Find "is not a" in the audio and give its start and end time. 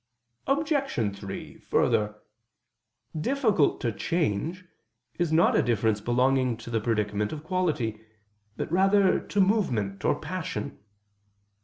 5.19-5.61